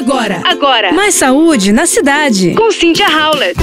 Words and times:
Agora, 0.00 0.40
Agora, 0.46 0.92
mais 0.94 1.14
saúde 1.14 1.72
na 1.72 1.84
cidade. 1.84 2.54
com 2.54 2.70
Cynthia 2.72 3.06
Howlett. 3.06 3.60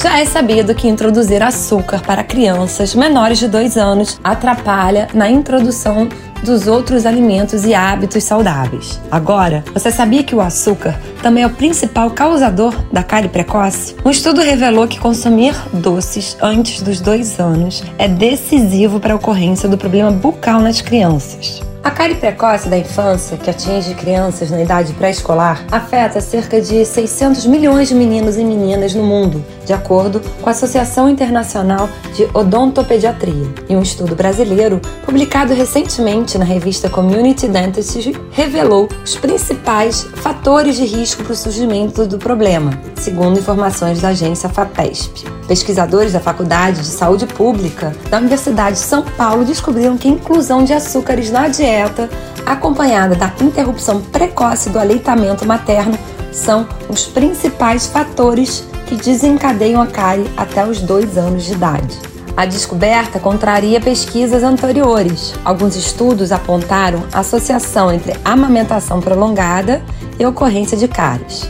Já 0.00 0.20
é 0.20 0.24
sabido 0.24 0.72
que 0.76 0.86
introduzir 0.86 1.42
açúcar 1.42 2.00
para 2.02 2.22
crianças 2.22 2.94
menores 2.94 3.38
de 3.40 3.48
2 3.48 3.76
anos 3.76 4.20
atrapalha 4.22 5.08
na 5.12 5.28
introdução 5.28 6.08
dos 6.44 6.68
outros 6.68 7.04
alimentos 7.04 7.64
e 7.64 7.74
hábitos 7.74 8.22
saudáveis. 8.22 9.00
Agora, 9.10 9.64
você 9.74 9.90
sabia 9.90 10.22
que 10.22 10.36
o 10.36 10.40
açúcar 10.40 10.96
também 11.20 11.42
é 11.42 11.46
o 11.48 11.50
principal 11.50 12.10
causador 12.12 12.72
da 12.92 13.02
cárie 13.02 13.28
precoce? 13.28 13.96
Um 14.04 14.10
estudo 14.10 14.42
revelou 14.42 14.86
que 14.86 15.00
consumir 15.00 15.56
doces 15.72 16.36
antes 16.40 16.80
dos 16.80 17.00
2 17.00 17.40
anos 17.40 17.82
é 17.98 18.06
decisivo 18.06 19.00
para 19.00 19.14
a 19.14 19.16
ocorrência 19.16 19.68
do 19.68 19.76
problema 19.76 20.12
bucal 20.12 20.60
nas 20.60 20.80
crianças. 20.80 21.60
A 21.86 21.90
cárie 21.92 22.16
precoce 22.16 22.68
da 22.68 22.76
infância, 22.76 23.36
que 23.36 23.48
atinge 23.48 23.94
crianças 23.94 24.50
na 24.50 24.60
idade 24.60 24.92
pré-escolar, 24.94 25.64
afeta 25.70 26.20
cerca 26.20 26.60
de 26.60 26.84
600 26.84 27.46
milhões 27.46 27.86
de 27.86 27.94
meninos 27.94 28.36
e 28.36 28.42
meninas 28.42 28.92
no 28.92 29.04
mundo, 29.04 29.44
de 29.64 29.72
acordo 29.72 30.20
com 30.42 30.48
a 30.48 30.50
Associação 30.50 31.08
Internacional 31.08 31.88
de 32.12 32.24
Odontopediatria. 32.34 33.54
E 33.68 33.76
um 33.76 33.82
estudo 33.82 34.16
brasileiro, 34.16 34.80
publicado 35.04 35.54
recentemente 35.54 36.36
na 36.36 36.44
revista 36.44 36.90
Community 36.90 37.46
Dentistry, 37.46 38.20
revelou 38.32 38.88
os 39.04 39.14
principais 39.14 40.02
fatores 40.16 40.74
de 40.74 40.84
risco 40.86 41.22
para 41.22 41.34
o 41.34 41.36
surgimento 41.36 42.04
do 42.04 42.18
problema, 42.18 42.72
segundo 43.06 43.38
informações 43.38 44.00
da 44.00 44.08
agência 44.08 44.48
FAPESP. 44.48 45.30
Pesquisadores 45.46 46.12
da 46.12 46.18
Faculdade 46.18 46.80
de 46.80 46.88
Saúde 46.88 47.24
Pública 47.24 47.94
da 48.10 48.18
Universidade 48.18 48.78
de 48.78 48.82
São 48.82 49.00
Paulo 49.00 49.44
descobriram 49.44 49.96
que 49.96 50.08
a 50.08 50.10
inclusão 50.10 50.64
de 50.64 50.72
açúcares 50.72 51.30
na 51.30 51.46
dieta, 51.46 52.10
acompanhada 52.44 53.14
da 53.14 53.32
interrupção 53.40 54.00
precoce 54.00 54.70
do 54.70 54.80
aleitamento 54.80 55.46
materno, 55.46 55.96
são 56.32 56.66
os 56.88 57.06
principais 57.06 57.86
fatores 57.86 58.64
que 58.86 58.96
desencadeiam 58.96 59.80
a 59.80 59.86
cárie 59.86 60.28
até 60.36 60.66
os 60.66 60.80
dois 60.80 61.16
anos 61.16 61.44
de 61.44 61.52
idade. 61.52 61.96
A 62.36 62.44
descoberta 62.44 63.20
contraria 63.20 63.80
pesquisas 63.80 64.42
anteriores. 64.42 65.32
Alguns 65.44 65.76
estudos 65.76 66.32
apontaram 66.32 67.04
associação 67.12 67.92
entre 67.92 68.16
amamentação 68.24 69.00
prolongada 69.00 69.80
e 70.18 70.26
ocorrência 70.26 70.76
de 70.76 70.88
cáries. 70.88 71.48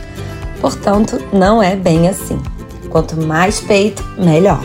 Portanto, 0.67 1.23
não 1.33 1.63
é 1.63 1.77
bem 1.77 2.09
assim. 2.09 2.43
Quanto 2.91 3.17
mais 3.25 3.61
peito, 3.61 4.05
melhor. 4.19 4.65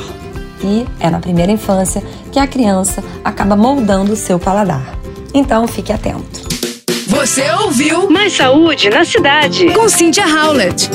E 0.64 0.84
é 1.00 1.12
na 1.12 1.20
primeira 1.20 1.52
infância 1.52 2.02
que 2.32 2.40
a 2.40 2.48
criança 2.48 3.04
acaba 3.24 3.56
moldando 3.56 4.14
o 4.14 4.16
seu 4.16 4.40
paladar. 4.40 4.98
Então 5.32 5.68
fique 5.68 5.94
atento. 5.94 6.42
Você 7.06 7.52
ouviu 7.52 8.10
Mais 8.10 8.36
saúde 8.36 8.90
na 8.90 9.06
cidade. 9.06 9.72
com 9.76 9.88
Cynthia 9.88 10.26
Howlett. 10.26 10.90